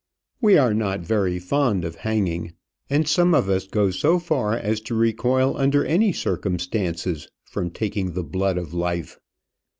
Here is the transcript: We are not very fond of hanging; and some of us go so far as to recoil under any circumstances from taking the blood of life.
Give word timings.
We 0.41 0.57
are 0.57 0.73
not 0.73 1.01
very 1.01 1.37
fond 1.37 1.85
of 1.85 1.97
hanging; 1.97 2.53
and 2.89 3.07
some 3.07 3.35
of 3.35 3.47
us 3.47 3.67
go 3.67 3.91
so 3.91 4.17
far 4.17 4.53
as 4.57 4.81
to 4.89 4.95
recoil 4.95 5.55
under 5.55 5.85
any 5.85 6.11
circumstances 6.11 7.27
from 7.43 7.69
taking 7.69 8.13
the 8.13 8.23
blood 8.23 8.57
of 8.57 8.73
life. 8.73 9.19